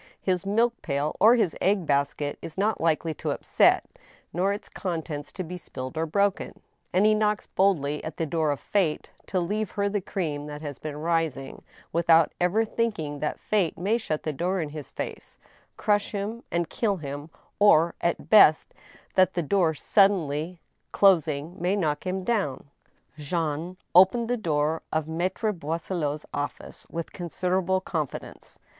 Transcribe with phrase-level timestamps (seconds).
[0.19, 3.85] His milk paU or his egg basket is not likely to upset,
[4.33, 6.59] nor its contents to be spilled or broken,
[6.91, 10.63] and he knocks boldly at the door of Fate to leave her the cream that
[10.63, 11.61] has been rising,
[11.93, 15.37] without ever thinking that Fate may shut the door in his face,
[15.77, 17.29] crush him and kill him,
[17.59, 18.73] or, at best,
[19.13, 20.59] that the door, suddenly
[20.91, 22.65] closing, may knock him down....
[23.19, 28.57] Jean opened the door of Maitre Boisselot's office with consider able confidence.